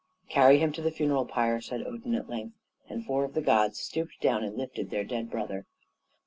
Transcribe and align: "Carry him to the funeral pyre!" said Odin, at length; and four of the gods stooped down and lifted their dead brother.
"Carry 0.29 0.57
him 0.57 0.71
to 0.71 0.81
the 0.81 0.89
funeral 0.89 1.25
pyre!" 1.25 1.61
said 1.61 1.85
Odin, 1.85 2.15
at 2.15 2.27
length; 2.27 2.55
and 2.89 3.05
four 3.05 3.23
of 3.23 3.35
the 3.35 3.39
gods 3.43 3.77
stooped 3.79 4.19
down 4.19 4.43
and 4.43 4.57
lifted 4.57 4.89
their 4.89 5.03
dead 5.03 5.29
brother. 5.29 5.67